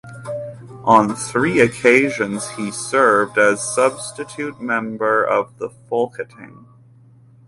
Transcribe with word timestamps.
On 0.83 1.15
three 1.15 1.59
occasions 1.59 2.49
he 2.57 2.71
served 2.71 3.37
as 3.37 3.61
substitute 3.61 4.59
member 4.59 5.23
of 5.23 5.59
the 5.59 5.69
Folketing. 5.69 6.65